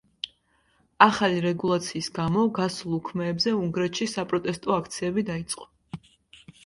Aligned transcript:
ახალი 1.05 1.43
რეგულაციის 1.45 2.09
გამო, 2.15 2.45
გასულ 2.59 2.95
უქმეებზე 2.99 3.53
უნგრეთში 3.59 4.09
საპროტესტო 4.17 4.75
აქციები 4.81 5.27
დაიწყო. 5.33 5.71